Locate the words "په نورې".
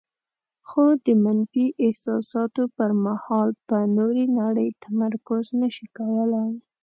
3.67-4.25